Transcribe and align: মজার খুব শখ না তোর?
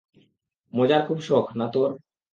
মজার 0.73 1.01
খুব 1.07 1.17
শখ 1.21 1.45
না 1.55 1.65
তোর? 1.73 1.89